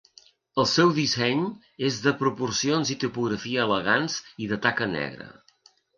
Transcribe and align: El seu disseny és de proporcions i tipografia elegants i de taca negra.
El 0.61 0.67
seu 0.69 0.93
disseny 0.99 1.43
és 1.89 1.99
de 2.07 2.13
proporcions 2.23 2.93
i 2.95 2.97
tipografia 3.05 3.67
elegants 3.69 4.17
i 4.47 4.49
de 4.55 4.61
taca 4.65 4.89
negra. 4.99 5.29